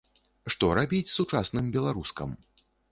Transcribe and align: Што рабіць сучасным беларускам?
Што 0.53 0.71
рабіць 0.79 1.11
сучасным 1.17 1.71
беларускам? 1.79 2.29